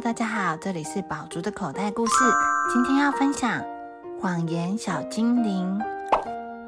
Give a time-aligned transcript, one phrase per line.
[0.00, 2.14] 大家好，这里是宝珠的口袋故事。
[2.68, 3.64] 今天要分享
[4.20, 5.80] 谎言小精灵。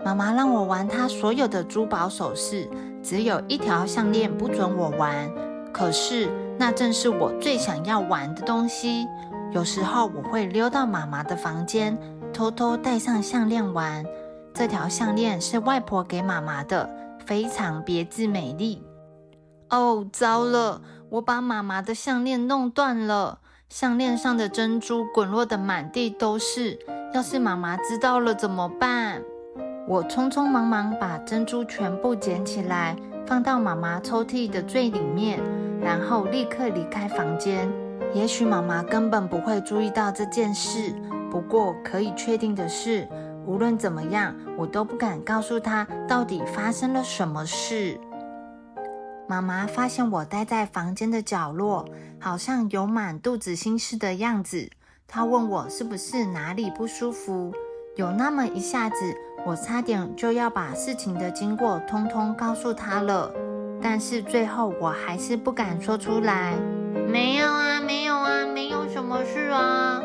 [0.04, 2.70] 妈妈让我玩她所有的珠宝首饰，
[3.02, 5.28] 只有一条项链不准我玩。
[5.72, 9.08] 可是那正是我最想要玩的东西。
[9.50, 11.98] 有时候我会溜到妈妈的房间，
[12.32, 14.06] 偷偷戴上项链玩。
[14.54, 16.88] 这条项链是外婆给妈妈的，
[17.26, 18.86] 非常别致美丽。
[19.70, 20.80] 哦，糟了！
[21.10, 26.78] 我把妈妈的项链弄断了，项链上的珍珠滚落的满地都是。
[27.14, 29.22] 要是妈妈知道了怎么办？
[29.88, 35.40] 我匆匆忙忙把珍珠全部捡起来，放到妈妈抽屉的最里面，
[35.80, 37.68] 然后立刻离开房间。
[38.14, 40.94] 也许妈妈根本不会注意到这件事，
[41.30, 43.08] 不过可以确定的是，
[43.44, 48.00] 无论怎么样，我都不敢告诉她到底发生了什么事。
[49.28, 51.84] 妈妈发现我待在房间的角落，
[52.20, 54.70] 好像有满肚子心事的样子。
[55.08, 57.52] 她问我是不是哪里不舒服。
[57.96, 58.96] 有那么一下子，
[59.44, 63.32] 我差点就要把事情的经过通通告诉她了。
[63.82, 66.54] 但是最后我还是不敢说出来。
[67.08, 70.00] 没有啊，没有啊，没有什么事啊。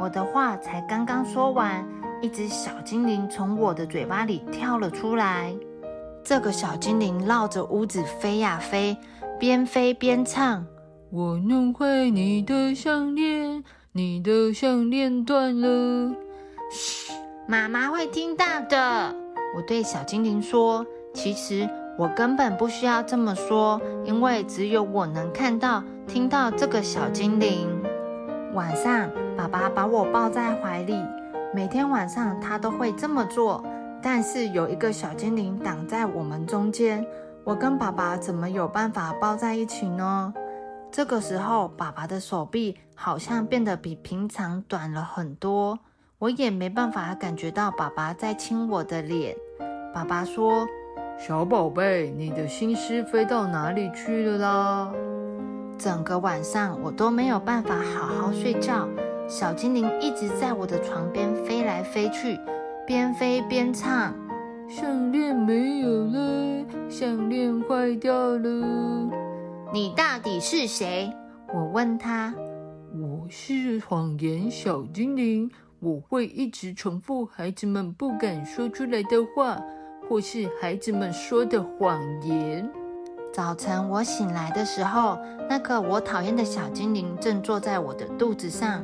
[0.00, 1.86] 我的话才刚刚说完，
[2.20, 5.54] 一只小精灵从我的嘴巴里跳了出来。
[6.28, 8.94] 这个小精灵绕着屋子飞呀飞，
[9.40, 10.62] 边飞边唱
[11.10, 16.14] ：“我弄坏你的项链，你的项链断了。”
[16.70, 17.14] 嘘，
[17.46, 19.16] 妈妈会听到的。
[19.56, 27.66] 我对小精灵说：“其实我根本不需要这么说，因为只有我能看到、听到这个小精灵。”
[28.52, 30.94] 晚上，爸爸把我抱在怀里，
[31.54, 33.64] 每天晚上他都会这么做。
[34.02, 37.04] 但是有一个小精灵挡在我们中间，
[37.44, 40.32] 我跟爸爸怎么有办法抱在一起呢？
[40.90, 45.78] 这个时候，爸爸的手臂好像变得比平常短了很多，
[46.18, 49.36] 我也没办法感觉到爸爸在亲我的脸。
[49.92, 50.66] 爸爸说
[51.18, 54.92] ：“小宝贝，你的心思飞到哪里去了啦？”
[55.76, 58.88] 整个晚上我都没有办法好好睡觉，
[59.28, 62.38] 小精灵一直在我的床边飞来飞去。
[62.88, 64.14] 边飞边唱，
[64.66, 69.10] 项链没有了，项链坏掉了。
[69.70, 71.12] 你到底是谁？
[71.52, 72.34] 我问他。
[72.94, 75.50] 我是谎言小精灵，
[75.80, 79.62] 我会一直重复孩子们不敢说出来的话，
[80.08, 82.66] 或是孩子们说的谎言。
[83.34, 88.82] 早晨我醒来的时候，那个我讨厌的小精灵正坐在我的肚子上。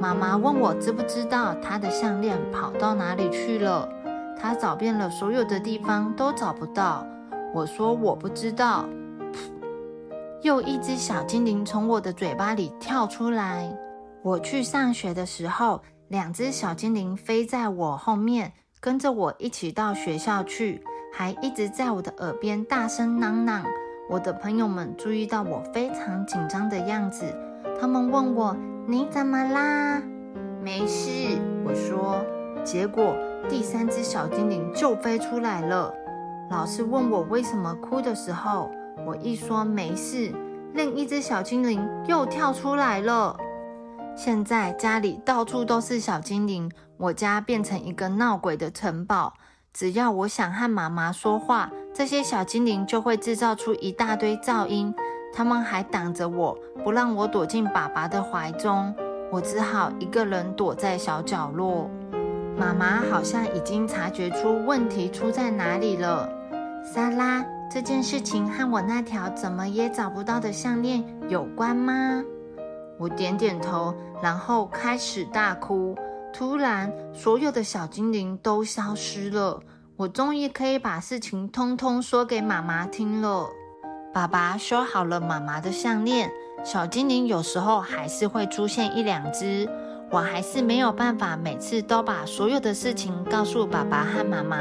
[0.00, 3.88] 妈妈问我知不知道她的项链跑到哪里去了？
[4.38, 7.06] 她找遍了所有的地方都找不到。
[7.54, 8.84] 我说我不知道。
[10.42, 13.74] 又一只小精灵从我的嘴巴里跳出来。
[14.22, 20.82] 我去上学的时候，两只小精灵飞在我后面，跟着我一起到学校去，
[21.12, 23.64] 还一直在我的耳边大声嚷嚷。
[24.08, 27.24] 我的朋友们注意到我非常紧张的样子，
[27.80, 28.56] 他们问我。
[28.88, 30.00] 你怎么啦？
[30.62, 31.10] 没事，
[31.64, 32.24] 我说。
[32.64, 33.16] 结果
[33.48, 35.92] 第三只小精灵就飞出来了。
[36.50, 38.70] 老师问我为什么哭的时候，
[39.04, 40.32] 我一说没事，
[40.72, 43.36] 另一只小精灵又跳出来了。
[44.16, 49.34] 现在家里到处都是小精灵，我家变成一个闹鬼的城堡。
[49.72, 54.94] 只要我想和妈妈说话，这些小精灵就会制造出一大堆噪音。
[55.36, 58.94] 他们还挡着我，不让我躲进爸爸的怀中。
[59.30, 61.90] 我只好一个人躲在小角落。
[62.56, 66.26] 妈妈好像已经察觉出问题出在哪里了。
[66.82, 72.24] 莎拉，这件事情和我那条怎么也找不到的项链有关吗？
[72.98, 75.94] 我点点头，然后开始大哭。
[76.32, 79.60] 突然，所有的小精灵都消失了。
[79.96, 83.46] 我终于可以把事情通通说给妈妈听了。
[84.16, 86.32] 爸爸修好了妈妈的项链，
[86.64, 89.68] 小精灵有时候还是会出现一两只，
[90.10, 94.56] 我还是没有办法每次都把所有的事情告诉爸爸和妈妈。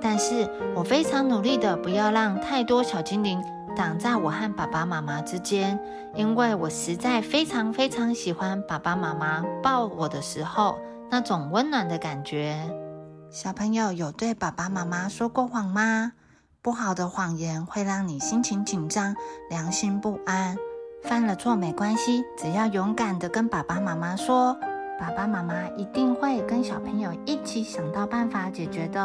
[0.00, 3.42] 但是我非常努力的不要让太多小精灵
[3.74, 5.76] 挡在我和爸爸妈妈之间，
[6.14, 10.78] 因为我实在非常非常喜欢爸爸妈妈抱我的时候
[11.10, 12.56] 那种温暖的感觉。
[13.30, 16.12] 小朋友有对爸爸妈妈说过谎吗？
[16.66, 19.14] 不好的谎言会让你心情紧张、
[19.48, 20.56] 良心不安。
[21.00, 24.58] 犯了错没关系，只要勇敢的跟爸爸妈妈说，
[24.98, 29.00] 爸爸妈妈一定会跟小朋友一起想到办法解决的。